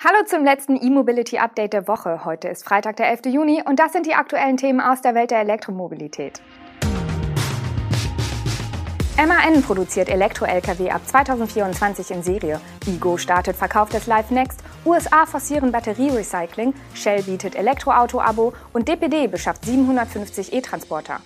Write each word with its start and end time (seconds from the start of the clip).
Hallo 0.00 0.24
zum 0.26 0.44
letzten 0.44 0.76
E-Mobility 0.76 1.38
Update 1.38 1.72
der 1.72 1.88
Woche. 1.88 2.24
Heute 2.24 2.46
ist 2.46 2.64
Freitag, 2.64 2.98
der 2.98 3.08
11. 3.10 3.34
Juni 3.34 3.64
und 3.66 3.80
das 3.80 3.92
sind 3.92 4.06
die 4.06 4.14
aktuellen 4.14 4.56
Themen 4.56 4.80
aus 4.80 5.00
der 5.00 5.16
Welt 5.16 5.32
der 5.32 5.40
Elektromobilität. 5.40 6.40
MAN 9.16 9.60
produziert 9.60 10.08
Elektro-Lkw 10.08 10.90
ab 10.90 11.00
2024 11.04 12.12
in 12.12 12.22
Serie. 12.22 12.60
Igo 12.86 13.16
startet 13.16 13.56
Verkauf 13.56 13.88
des 13.88 14.06
Live 14.06 14.30
Next. 14.30 14.62
USA 14.84 15.26
forcieren 15.26 15.72
Batterierecycling. 15.72 16.74
Shell 16.94 17.24
bietet 17.24 17.56
Elektroauto-Abo 17.56 18.52
und 18.72 18.86
DPD 18.86 19.26
beschafft 19.26 19.64
750 19.64 20.52
E-Transporter. 20.52 21.18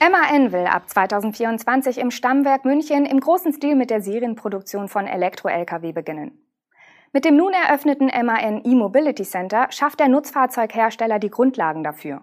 MAN 0.00 0.50
will 0.50 0.66
ab 0.66 0.90
2024 0.90 1.98
im 1.98 2.10
Stammwerk 2.10 2.64
München 2.64 3.06
im 3.06 3.20
großen 3.20 3.52
Stil 3.52 3.76
mit 3.76 3.90
der 3.90 4.02
Serienproduktion 4.02 4.88
von 4.88 5.06
Elektro-Lkw 5.06 5.92
beginnen. 5.92 6.49
Mit 7.12 7.24
dem 7.24 7.36
nun 7.36 7.52
eröffneten 7.52 8.06
MAN 8.06 8.62
E-Mobility 8.64 9.24
Center 9.24 9.66
schafft 9.70 9.98
der 9.98 10.08
Nutzfahrzeughersteller 10.08 11.18
die 11.18 11.30
Grundlagen 11.30 11.82
dafür. 11.82 12.22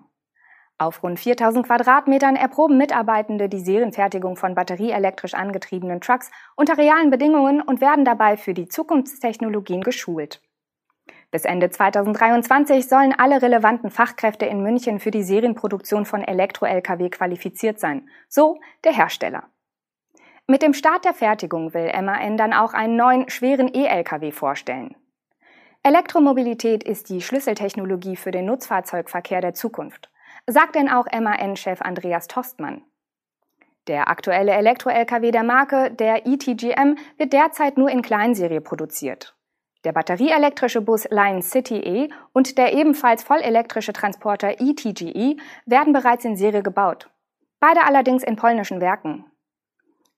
Auf 0.77 1.03
rund 1.03 1.19
4000 1.19 1.65
Quadratmetern 1.65 2.35
erproben 2.35 2.77
Mitarbeitende 2.77 3.49
die 3.49 3.59
Serienfertigung 3.59 4.37
von 4.37 4.55
batterieelektrisch 4.55 5.33
angetriebenen 5.33 5.99
Trucks 5.99 6.31
unter 6.55 6.77
realen 6.77 7.09
Bedingungen 7.09 7.61
und 7.61 7.81
werden 7.81 8.05
dabei 8.05 8.37
für 8.37 8.53
die 8.53 8.67
Zukunftstechnologien 8.69 9.81
geschult. 9.81 10.41
Bis 11.31 11.43
Ende 11.43 11.69
2023 11.69 12.87
sollen 12.87 13.13
alle 13.17 13.41
relevanten 13.41 13.89
Fachkräfte 13.89 14.45
in 14.45 14.61
München 14.61 14.99
für 14.99 15.11
die 15.11 15.23
Serienproduktion 15.23 16.05
von 16.05 16.21
Elektro-Lkw 16.21 17.09
qualifiziert 17.09 17.79
sein, 17.79 18.07
so 18.29 18.59
der 18.85 18.93
Hersteller. 18.93 19.49
Mit 20.49 20.61
dem 20.61 20.73
Start 20.73 21.03
der 21.03 21.13
Fertigung 21.13 21.73
will 21.73 21.91
MAN 22.01 22.37
dann 22.37 22.53
auch 22.53 22.73
einen 22.73 22.95
neuen 22.95 23.29
schweren 23.29 23.69
E-Lkw 23.73 24.31
vorstellen. 24.31 24.95
Elektromobilität 25.83 26.85
ist 26.85 27.09
die 27.09 27.21
Schlüsseltechnologie 27.21 28.15
für 28.15 28.31
den 28.31 28.45
Nutzfahrzeugverkehr 28.45 29.41
der 29.41 29.53
Zukunft, 29.53 30.09
sagt 30.45 30.75
denn 30.75 30.89
auch 30.89 31.05
MAN-Chef 31.11 31.81
Andreas 31.81 32.27
Tostmann. 32.27 32.83
Der 33.87 34.07
aktuelle 34.07 34.53
Elektro-Lkw 34.53 35.31
der 35.31 35.43
Marke, 35.43 35.91
der 35.91 36.25
ETGM, 36.25 36.97
wird 37.17 37.33
derzeit 37.33 37.77
nur 37.77 37.89
in 37.89 38.01
Kleinserie 38.01 38.61
produziert. 38.61 39.35
Der 39.83 39.91
batterieelektrische 39.91 40.79
Bus 40.79 41.09
Lion 41.09 41.41
City 41.41 41.77
E 41.77 42.09
und 42.31 42.57
der 42.57 42.73
ebenfalls 42.73 43.21
vollelektrische 43.23 43.91
Transporter 43.91 44.61
ETGE 44.61 45.35
werden 45.65 45.91
bereits 45.91 46.23
in 46.23 46.37
Serie 46.37 46.63
gebaut. 46.63 47.09
Beide 47.59 47.83
allerdings 47.83 48.23
in 48.23 48.37
polnischen 48.37 48.79
Werken. 48.79 49.26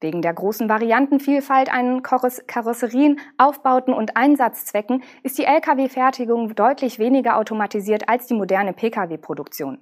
Wegen 0.02 0.22
der 0.22 0.34
großen 0.34 0.70
Variantenvielfalt 0.70 1.72
an 1.74 2.02
Karosserien, 2.04 3.20
Aufbauten 3.38 3.94
und 3.94 4.16
Einsatzzwecken 4.16 5.04
ist 5.24 5.38
die 5.38 5.44
Lkw-Fertigung 5.44 6.56
deutlich 6.56 7.00
weniger 7.00 7.38
automatisiert 7.38 8.08
als 8.08 8.26
die 8.28 8.34
moderne 8.34 8.72
Pkw-Produktion. 8.72 9.80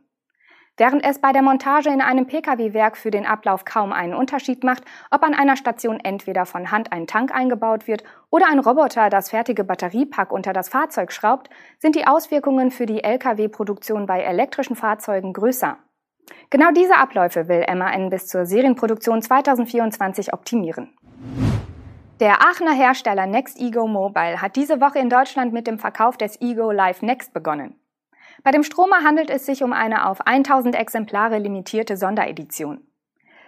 Während 0.76 1.04
es 1.04 1.20
bei 1.20 1.32
der 1.32 1.42
Montage 1.42 1.90
in 1.90 2.02
einem 2.02 2.28
Pkw-Werk 2.28 2.98
für 2.98 3.10
den 3.10 3.26
Ablauf 3.26 3.66
kaum 3.66 3.92
einen 3.92 4.14
Unterschied 4.14 4.64
macht, 4.64 4.84
ob 5.10 5.24
an 5.24 5.34
einer 5.34 5.56
Station 5.56 6.00
entweder 6.00 6.46
von 6.46 6.72
Hand 6.72 6.92
ein 6.92 7.08
Tank 7.08 7.34
eingebaut 7.34 7.88
wird 7.88 8.04
oder 8.30 8.48
ein 8.48 8.60
Roboter 8.60 9.10
das 9.10 9.32
fertige 9.32 9.64
Batteriepack 9.64 10.32
unter 10.32 10.54
das 10.54 10.70
Fahrzeug 10.70 11.12
schraubt, 11.12 11.50
sind 11.80 11.96
die 11.96 12.06
Auswirkungen 12.06 12.70
für 12.70 12.86
die 12.86 13.04
Lkw-Produktion 13.04 14.06
bei 14.06 14.22
elektrischen 14.22 14.76
Fahrzeugen 14.76 15.34
größer. 15.34 15.78
Genau 16.50 16.72
diese 16.72 16.98
Abläufe 16.98 17.48
will 17.48 17.66
MAN 17.76 18.10
bis 18.10 18.28
zur 18.28 18.46
Serienproduktion 18.46 19.22
2024 19.22 20.34
optimieren. 20.34 20.94
Der 22.20 22.42
Aachener 22.42 22.74
Hersteller 22.74 23.28
Next 23.28 23.60
Ego 23.60 23.86
Mobile 23.86 24.42
hat 24.42 24.56
diese 24.56 24.82
Woche 24.82 25.00
in 25.00 25.10
Deutschland 25.10 25.54
mit 25.54 25.68
dem 25.68 25.78
Verkauf 25.78 26.18
des 26.18 26.42
Ego 26.42 26.72
Live 26.72 27.02
Next 27.02 27.34
begonnen. 27.34 27.76
Bei 28.44 28.52
dem 28.52 28.64
Stromer 28.64 29.04
handelt 29.04 29.30
es 29.30 29.46
sich 29.46 29.62
um 29.62 29.74
eine 29.74 30.08
auf 30.08 30.22
1000 30.26 30.76
Exemplare 30.76 31.38
limitierte 31.38 31.98
Sonderedition. 31.98 32.88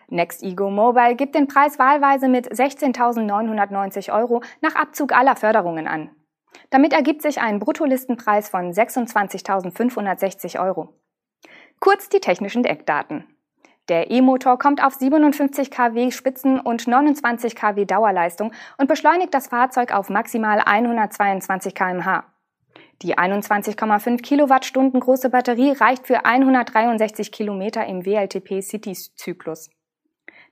Next 0.10 0.44
Ego 0.44 0.70
Mobile 0.70 1.16
gibt 1.16 1.36
den 1.36 1.48
Preis 1.48 1.80
wahlweise 1.80 2.28
mit 2.28 2.52
16.990 2.52 4.14
Euro 4.14 4.42
nach 4.62 4.76
Abzug 4.76 5.14
aller 5.14 5.36
Förderungen 5.36 5.88
an. 5.88 6.10
Damit 6.70 6.94
ergibt 6.94 7.22
sich 7.22 7.42
ein 7.42 7.60
Bruttolistenpreis 7.60 8.50
von 8.50 8.72
26.560 8.72 10.60
Euro. 10.64 10.94
Kurz 11.80 12.10
die 12.10 12.20
technischen 12.20 12.66
Eckdaten. 12.66 13.26
Der 13.88 14.12
E-Motor 14.12 14.60
kommt 14.60 14.84
auf 14.84 14.94
57 14.96 15.72
kW 15.72 16.12
Spitzen- 16.12 16.60
und 16.60 16.88
29 16.88 17.56
kW 17.56 17.86
Dauerleistung 17.86 18.52
und 18.78 18.88
beschleunigt 18.88 19.34
das 19.34 19.48
Fahrzeug 19.48 19.94
auf 19.94 20.10
maximal 20.10 20.60
122 20.60 21.74
kmh. 21.74 22.26
Die 23.02 23.18
21,5 23.18 24.22
Kilowattstunden 24.22 25.00
große 25.00 25.30
Batterie 25.30 25.72
reicht 25.72 26.06
für 26.06 26.26
163 26.26 27.32
Kilometer 27.32 27.86
im 27.86 28.06
WLTP 28.06 28.62
City-Zyklus. 28.62 29.70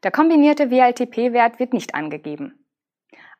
Der 0.04 0.12
kombinierte 0.12 0.72
WLTP-Wert 0.72 1.60
wird 1.60 1.74
nicht 1.74 1.94
angegeben. 1.94 2.66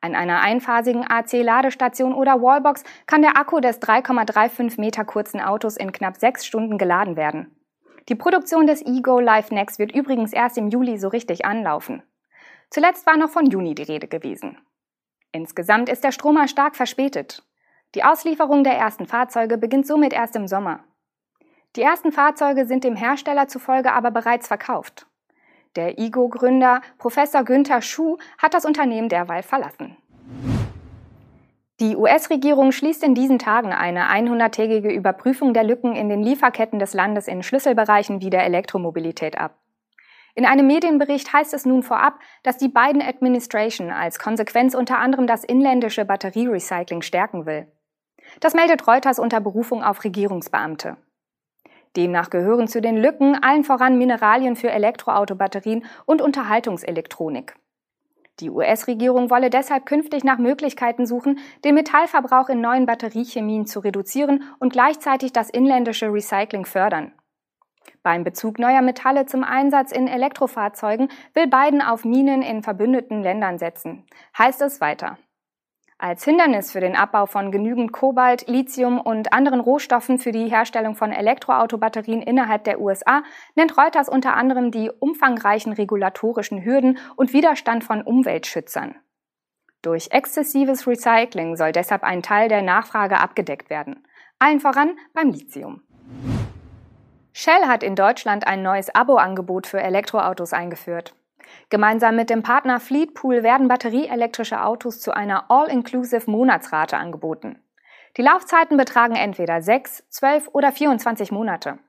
An 0.02 0.14
einer 0.14 0.42
einphasigen 0.42 1.10
AC-Ladestation 1.10 2.14
oder 2.14 2.42
Wallbox 2.42 2.84
kann 3.08 3.22
der 3.22 3.38
Akku 3.38 3.62
des 3.62 3.82
3,35 3.82 4.80
Meter 4.80 5.06
kurzen 5.06 5.40
Autos 5.40 5.78
in 5.78 5.92
knapp 5.92 6.18
sechs 6.18 6.46
Stunden 6.46 6.78
geladen 6.78 7.16
werden. 7.16 7.57
Die 8.10 8.16
Produktion 8.16 8.68
des 8.68 8.86
Ego 8.86 9.20
Live 9.20 9.52
Next 9.52 9.80
wird 9.80 9.94
übrigens 9.94 10.32
erst 10.32 10.58
im 10.58 10.70
Juli 10.70 10.98
so 10.98 11.10
richtig 11.10 11.46
anlaufen. 11.46 12.04
Zuletzt 12.70 13.06
war 13.06 13.18
noch 13.18 13.30
von 13.30 13.46
Juni 13.46 13.76
die 13.76 13.84
Rede 13.84 14.08
gewesen. 14.08 14.58
Insgesamt 15.34 15.90
ist 15.90 16.04
der 16.04 16.14
Stromer 16.14 16.48
stark 16.48 16.76
verspätet. 16.76 17.44
Die 17.96 18.04
Auslieferung 18.04 18.64
der 18.64 18.78
ersten 18.78 19.08
Fahrzeuge 19.08 19.58
beginnt 19.58 19.88
somit 19.88 20.14
erst 20.14 20.36
im 20.36 20.48
Sommer. 20.48 20.84
Die 21.76 21.82
ersten 21.82 22.12
Fahrzeuge 22.12 22.66
sind 22.66 22.84
dem 22.84 22.96
Hersteller 22.96 23.48
zufolge 23.48 23.92
aber 23.92 24.12
bereits 24.12 24.48
verkauft. 24.48 25.06
Der 25.76 26.00
IGO-Gründer 26.00 26.82
Professor 26.98 27.44
Günther 27.44 27.82
Schuh 27.82 28.18
hat 28.38 28.54
das 28.54 28.66
Unternehmen 28.66 29.10
derweil 29.10 29.44
verlassen. 29.44 29.98
Die 31.80 31.96
US-Regierung 31.96 32.72
schließt 32.72 33.04
in 33.04 33.14
diesen 33.14 33.38
Tagen 33.38 33.72
eine 33.72 34.10
100-tägige 34.10 34.90
Überprüfung 34.90 35.54
der 35.54 35.64
Lücken 35.64 35.96
in 35.96 36.10
den 36.10 36.24
Lieferketten 36.24 36.80
des 36.80 36.96
Landes 36.96 37.28
in 37.28 37.44
Schlüsselbereichen 37.44 38.20
wie 38.20 38.32
der 38.32 38.46
Elektromobilität 38.46 39.38
ab. 39.38 39.60
In 40.34 40.46
einem 40.46 40.66
Medienbericht 40.66 41.32
heißt 41.32 41.54
es 41.54 41.68
nun 41.68 41.84
vorab, 41.84 42.20
dass 42.42 42.58
die 42.58 42.68
Biden 42.68 43.04
Administration 43.04 43.92
als 43.92 44.18
Konsequenz 44.18 44.74
unter 44.74 44.98
anderem 44.98 45.28
das 45.28 45.44
inländische 45.44 46.04
Batterierecycling 46.04 47.04
stärken 47.04 47.46
will. 47.46 47.68
Das 48.40 48.56
meldet 48.56 48.88
Reuters 48.88 49.20
unter 49.20 49.40
Berufung 49.40 49.84
auf 49.84 50.04
Regierungsbeamte. 50.04 50.98
Demnach 51.96 52.32
gehören 52.32 52.68
zu 52.68 52.82
den 52.82 52.98
Lücken 52.98 53.42
allen 53.44 53.64
voran 53.64 54.00
Mineralien 54.00 54.56
für 54.56 54.72
Elektroautobatterien 54.72 55.86
und 56.06 56.24
Unterhaltungselektronik. 56.24 57.56
Die 58.40 58.52
US-Regierung 58.52 59.32
wolle 59.32 59.50
deshalb 59.50 59.86
künftig 59.88 60.24
nach 60.24 60.38
Möglichkeiten 60.38 61.08
suchen, 61.08 61.40
den 61.64 61.74
Metallverbrauch 61.74 62.50
in 62.50 62.62
neuen 62.62 62.86
Batteriechemien 62.86 63.66
zu 63.66 63.80
reduzieren 63.80 64.44
und 64.60 64.74
gleichzeitig 64.74 65.34
das 65.34 65.50
inländische 65.50 66.14
Recycling 66.14 66.66
fördern. 66.66 67.14
Beim 68.04 68.24
Bezug 68.24 68.60
neuer 68.60 68.82
Metalle 68.82 69.26
zum 69.26 69.44
Einsatz 69.44 69.92
in 69.92 70.08
Elektrofahrzeugen 70.08 71.10
will 71.34 71.48
Biden 71.48 71.82
auf 71.82 72.06
Minen 72.06 72.42
in 72.42 72.62
verbündeten 72.62 73.24
Ländern 73.24 73.58
setzen, 73.58 74.06
heißt 74.38 74.62
es 74.62 74.82
weiter. 74.82 75.18
Als 76.00 76.24
Hindernis 76.24 76.72
für 76.72 76.80
den 76.80 76.96
Abbau 76.96 77.26
von 77.26 77.52
genügend 77.52 77.92
Kobalt, 77.92 78.48
Lithium 78.48 79.02
und 79.02 79.34
anderen 79.34 79.60
Rohstoffen 79.60 80.20
für 80.20 80.32
die 80.32 80.48
Herstellung 80.48 80.96
von 80.96 81.12
Elektroautobatterien 81.12 82.22
innerhalb 82.22 82.66
der 82.66 82.80
USA 82.80 83.24
nennt 83.56 83.76
Reuters 83.80 84.08
unter 84.08 84.36
anderem 84.36 84.70
die 84.70 84.92
umfangreichen 84.92 85.74
regulatorischen 85.74 86.64
Hürden 86.64 87.00
und 87.16 87.34
Widerstand 87.34 87.84
von 87.84 88.04
Umweltschützern. 88.04 88.96
Durch 89.82 90.10
exzessives 90.12 90.86
Recycling 90.86 91.56
soll 91.56 91.72
deshalb 91.72 92.04
ein 92.04 92.22
Teil 92.22 92.48
der 92.48 92.62
Nachfrage 92.62 93.20
abgedeckt 93.20 93.72
werden, 93.72 94.06
allen 94.38 94.60
voran 94.60 94.98
beim 95.14 95.32
Lithium. 95.32 95.82
Shell 97.34 97.66
hat 97.68 97.82
in 97.82 97.96
Deutschland 97.96 98.46
ein 98.46 98.62
neues 98.62 98.94
Abo-Angebot 98.94 99.66
für 99.66 99.82
Elektroautos 99.82 100.54
eingeführt. 100.54 101.16
Gemeinsam 101.70 102.16
mit 102.16 102.30
dem 102.30 102.44
Partner 102.44 102.80
Fleetpool 102.80 103.44
werden 103.44 103.68
batterieelektrische 103.68 104.64
Autos 104.64 105.00
zu 105.00 105.12
einer 105.12 105.50
All-Inclusive 105.50 106.30
Monatsrate 106.30 106.98
angeboten. 106.98 107.62
Die 108.18 108.22
Laufzeiten 108.22 108.78
betragen 108.78 109.16
entweder 109.16 109.62
6, 109.62 110.10
12 110.10 110.50
oder 110.54 110.72
24 110.72 111.32
Monate. 111.32 111.80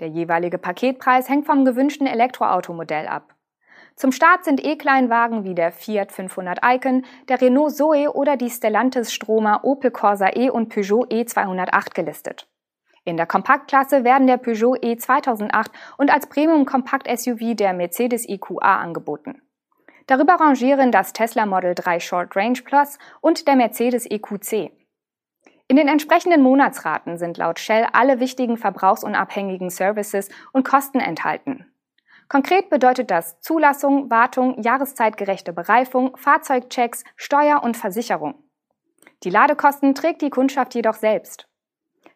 Der 0.00 0.08
jeweilige 0.08 0.58
Paketpreis 0.58 1.28
hängt 1.28 1.46
vom 1.46 1.64
gewünschten 1.64 2.06
Elektroautomodell 2.06 3.06
ab. 3.08 3.34
Zum 3.96 4.12
Start 4.12 4.44
sind 4.44 4.64
E-Kleinwagen 4.64 5.42
wie 5.42 5.56
der 5.56 5.72
Fiat 5.72 6.12
500 6.12 6.60
Icon, 6.64 7.04
der 7.28 7.40
Renault 7.40 7.74
Zoe 7.74 8.12
oder 8.12 8.36
die 8.36 8.48
Stellantis 8.48 9.12
Stromer 9.12 9.64
Opel 9.64 9.90
Corsa 9.90 10.30
E 10.36 10.50
und 10.50 10.68
Peugeot 10.68 11.06
E208 11.06 11.94
gelistet. 11.94 12.46
In 13.08 13.16
der 13.16 13.24
Kompaktklasse 13.24 14.04
werden 14.04 14.26
der 14.26 14.36
Peugeot 14.36 14.76
E 14.82 14.98
2008 14.98 15.72
und 15.96 16.12
als 16.12 16.26
Premium-Kompakt-SUV 16.26 17.54
der 17.54 17.72
Mercedes 17.72 18.28
EQA 18.28 18.80
angeboten. 18.80 19.40
Darüber 20.06 20.34
rangieren 20.34 20.92
das 20.92 21.14
Tesla 21.14 21.46
Model 21.46 21.74
3 21.74 22.00
Short 22.00 22.36
Range 22.36 22.60
Plus 22.62 22.98
und 23.22 23.48
der 23.48 23.56
Mercedes 23.56 24.04
EQC. 24.04 24.72
In 25.68 25.76
den 25.76 25.88
entsprechenden 25.88 26.42
Monatsraten 26.42 27.16
sind 27.16 27.38
laut 27.38 27.58
Shell 27.58 27.86
alle 27.94 28.20
wichtigen 28.20 28.58
verbrauchsunabhängigen 28.58 29.70
Services 29.70 30.28
und 30.52 30.68
Kosten 30.68 31.00
enthalten. 31.00 31.64
Konkret 32.28 32.68
bedeutet 32.68 33.10
das 33.10 33.40
Zulassung, 33.40 34.10
Wartung, 34.10 34.60
jahreszeitgerechte 34.60 35.54
Bereifung, 35.54 36.14
Fahrzeugchecks, 36.18 37.04
Steuer 37.16 37.62
und 37.62 37.74
Versicherung. 37.74 38.34
Die 39.22 39.30
Ladekosten 39.30 39.94
trägt 39.94 40.20
die 40.20 40.28
Kundschaft 40.28 40.74
jedoch 40.74 40.96
selbst. 40.96 41.47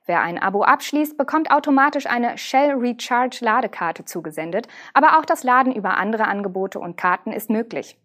Wer 0.05 0.21
ein 0.21 0.39
Abo 0.39 0.65
abschließt, 0.65 1.17
bekommt 1.17 1.53
automatisch 1.53 2.07
eine 2.07 2.37
Shell 2.37 2.73
Recharge 2.73 3.39
Ladekarte 3.41 4.05
zugesendet, 4.05 4.67
aber 4.95 5.19
auch 5.19 5.25
das 5.25 5.45
Laden 5.45 5.73
über 5.73 5.97
andere 5.97 6.27
Angebote 6.27 6.81
und 6.81 6.97
Karten 6.97 7.33
ist 7.33 7.51
möglich. 7.51 7.97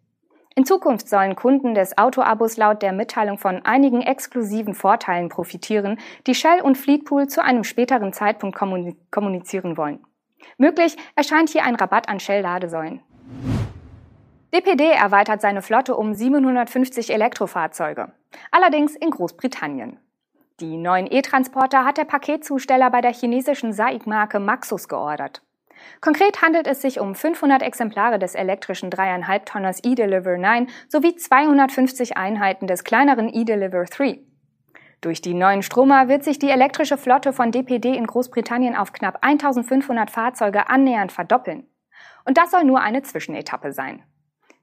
In 0.55 0.65
Zukunft 0.65 1.09
sollen 1.09 1.35
Kunden 1.35 1.73
des 1.75 1.97
Autoabos 1.97 2.57
laut 2.57 2.81
der 2.81 2.91
Mitteilung 2.91 3.37
von 3.37 3.63
einigen 3.65 4.01
exklusiven 4.01 4.73
Vorteilen 4.73 5.29
profitieren, 5.29 5.99
die 6.25 6.35
Shell 6.35 6.61
und 6.61 6.77
Fleetpool 6.77 7.27
zu 7.27 7.43
einem 7.43 7.63
späteren 7.63 8.13
Zeitpunkt 8.13 8.57
kommunizieren 9.11 9.77
wollen. 9.77 9.99
Möglich 10.57 10.97
erscheint 11.15 11.49
hier 11.49 11.63
ein 11.63 11.75
Rabatt 11.75 12.09
an 12.09 12.19
Shell-Ladesäulen. 12.19 13.01
DPD 14.53 14.91
erweitert 14.91 15.41
seine 15.41 15.61
Flotte 15.61 15.95
um 15.95 16.13
750 16.13 17.11
Elektrofahrzeuge, 17.11 18.13
allerdings 18.51 18.95
in 18.95 19.11
Großbritannien. 19.11 19.99
Die 20.59 20.75
neuen 20.75 21.05
E-Transporter 21.05 21.85
hat 21.85 21.99
der 21.99 22.05
Paketzusteller 22.05 22.89
bei 22.89 23.01
der 23.01 23.13
chinesischen 23.13 23.73
SAIC-Marke 23.73 24.39
Maxus 24.39 24.87
geordert. 24.87 25.43
Konkret 26.01 26.41
handelt 26.41 26.65
es 26.65 26.81
sich 26.81 26.99
um 26.99 27.13
500 27.13 27.61
Exemplare 27.61 28.17
des 28.17 28.33
elektrischen 28.33 28.89
3,5 28.89 29.45
Tonners 29.45 29.83
E-Deliver 29.83 30.35
9 30.35 30.67
sowie 30.87 31.15
250 31.15 32.17
Einheiten 32.17 32.65
des 32.65 32.83
kleineren 32.83 33.31
E-Deliver 33.31 33.83
3. 33.83 34.19
Durch 35.01 35.21
die 35.21 35.35
neuen 35.35 35.61
Stromer 35.61 36.07
wird 36.07 36.23
sich 36.23 36.39
die 36.39 36.49
elektrische 36.49 36.97
Flotte 36.97 37.33
von 37.33 37.51
DPD 37.51 37.95
in 37.95 38.07
Großbritannien 38.07 38.75
auf 38.75 38.93
knapp 38.93 39.19
1500 39.21 40.09
Fahrzeuge 40.09 40.71
annähernd 40.71 41.11
verdoppeln. 41.11 41.69
Und 42.25 42.39
das 42.39 42.49
soll 42.49 42.63
nur 42.63 42.81
eine 42.81 43.03
Zwischenetappe 43.03 43.73
sein. 43.73 44.01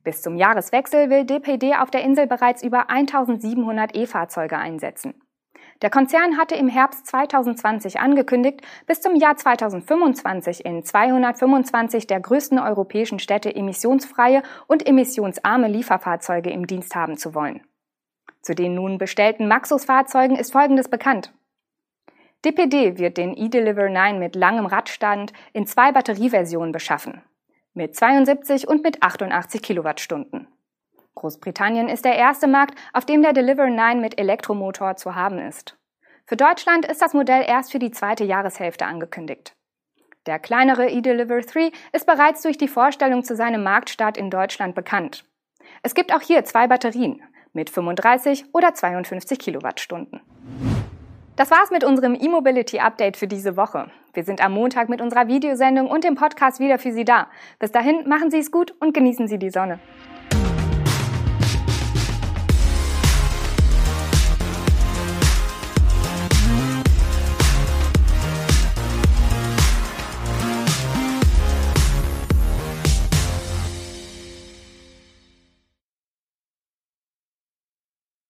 Bis 0.03 0.23
zum 0.23 0.37
Jahreswechsel 0.37 1.09
will 1.09 1.25
DPD 1.25 1.77
auf 1.77 1.93
der 1.93 2.03
Insel 2.03 2.27
bereits 2.27 2.65
über 2.65 2.91
1700 2.91 3.97
E-Fahrzeuge 3.97 4.59
einsetzen. 4.59 5.15
Der 5.85 5.91
Konzern 5.91 6.39
hatte 6.39 6.55
im 6.55 6.69
Herbst 6.69 7.07
2020 7.09 8.01
angekündigt, 8.01 8.63
bis 8.87 9.03
zum 9.03 9.17
Jahr 9.17 9.37
2025 9.37 10.65
in 10.65 10.83
225 10.83 12.07
der 12.07 12.21
größten 12.21 12.59
europäischen 12.59 13.19
Städte 13.19 13.55
emissionsfreie 13.55 14.43
und 14.67 14.89
emissionsarme 14.89 15.69
Lieferfahrzeuge 15.69 16.49
im 16.49 16.67
Dienst 16.67 16.95
haben 16.95 17.19
zu 17.19 17.35
wollen. 17.35 17.61
Zu 18.41 18.55
den 18.55 18.75
nun 18.75 18.97
bestellten 18.97 19.47
Maxus-Fahrzeugen 19.47 20.37
ist 20.37 20.53
Folgendes 20.53 20.89
bekannt. 20.89 21.35
DPD 22.47 22.97
wird 22.97 23.19
den 23.19 23.37
eDeliver 23.37 23.91
9 23.91 24.19
mit 24.19 24.37
langem 24.37 24.65
Radstand 24.65 25.35
in 25.53 25.67
zwei 25.67 25.93
Batterieversionen 25.93 26.73
beschaffen. 26.73 27.21
Mit 27.75 27.95
72 27.95 28.67
und 28.67 28.83
mit 28.83 29.03
88 29.03 29.61
Kilowattstunden. 29.61 30.44
Großbritannien 31.15 31.89
ist 31.89 32.05
der 32.05 32.17
erste 32.17 32.47
Markt, 32.47 32.75
auf 32.93 33.05
dem 33.05 33.23
der 33.23 33.33
Deliver 33.33 33.69
9 33.69 34.01
mit 34.01 34.19
Elektromotor 34.19 34.97
zu 34.97 35.15
haben 35.15 35.39
ist. 35.39 35.77
Für 36.27 36.37
Deutschland 36.37 36.87
ist 36.87 37.03
das 37.03 37.15
Modell 37.15 37.45
erst 37.47 37.73
für 37.73 37.79
die 37.79 37.91
zweite 37.91 38.25
Jahreshälfte 38.25 38.87
angekündigt. 38.87 39.55
Der 40.27 40.39
kleinere 40.39 40.91
eDeliver 40.91 41.41
3 41.41 41.71
ist 41.93 42.07
bereits 42.07 42.43
durch 42.43 42.57
die 42.57 42.69
Vorstellung 42.69 43.25
zu 43.25 43.37
seinem 43.37 43.63
Marktstart 43.63 44.17
in 44.17 44.31
Deutschland 44.31 44.75
bekannt. 44.75 45.25
Es 45.83 45.95
gibt 45.95 46.15
auch 46.15 46.23
hier 46.23 46.45
zwei 46.45 46.67
Batterien, 46.67 47.23
mit 47.53 47.69
35 47.69 48.47
oder 48.53 48.75
52 48.75 49.39
Kilowattstunden. 49.39 50.21
Das 51.37 51.51
war's 51.51 51.71
mit 51.71 51.85
unserem 51.85 52.15
E-Mobility 52.15 52.79
Update 52.79 53.17
für 53.17 53.27
diese 53.27 53.57
Woche. 53.57 53.91
Wir 54.13 54.23
sind 54.23 54.43
am 54.43 54.53
Montag 54.53 54.89
mit 54.89 55.01
unserer 55.01 55.27
Videosendung 55.27 55.89
und 55.89 56.05
dem 56.05 56.15
Podcast 56.15 56.61
wieder 56.61 56.79
für 56.79 56.93
Sie 56.93 57.05
da. 57.05 57.27
Bis 57.59 57.73
dahin 57.73 58.09
machen 58.09 58.31
Sie 58.31 58.39
es 58.39 58.53
gut 58.53 58.73
und 58.81 58.95
genießen 58.95 59.27
Sie 59.27 59.39
die 59.39 59.51
Sonne. 59.51 59.81